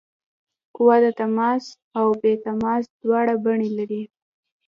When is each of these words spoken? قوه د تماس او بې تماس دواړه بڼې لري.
قوه 0.75 0.97
د 1.05 1.07
تماس 1.19 1.63
او 1.97 2.05
بې 2.21 2.33
تماس 2.45 2.83
دواړه 3.03 3.35
بڼې 3.43 3.69
لري. 3.77 4.03